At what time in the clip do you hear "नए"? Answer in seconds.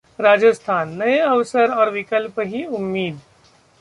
0.95-1.17